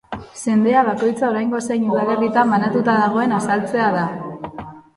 Zendea 0.43 0.79
bakoitza 0.87 1.27
oraingo 1.27 1.59
zein 1.67 1.85
udalerritan 1.91 2.55
banatuta 2.55 2.99
dagoen 3.03 3.39
azaltzen 3.43 3.97
da. 4.01 4.11